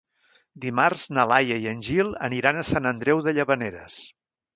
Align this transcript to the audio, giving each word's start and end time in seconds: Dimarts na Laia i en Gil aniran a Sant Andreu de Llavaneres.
Dimarts 0.61 1.03
na 1.17 1.25
Laia 1.31 1.59
i 1.65 1.69
en 1.71 1.83
Gil 1.87 2.09
aniran 2.29 2.61
a 2.61 2.65
Sant 2.71 2.89
Andreu 2.93 3.21
de 3.29 3.35
Llavaneres. 3.39 3.99